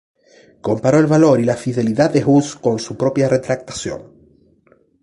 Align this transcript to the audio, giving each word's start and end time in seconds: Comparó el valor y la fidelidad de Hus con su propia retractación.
Comparó 0.61 0.97
el 0.97 1.05
valor 1.05 1.39
y 1.39 1.43
la 1.45 1.55
fidelidad 1.55 2.09
de 2.09 2.25
Hus 2.25 2.55
con 2.55 2.79
su 2.79 2.97
propia 2.97 3.29
retractación. 3.29 4.09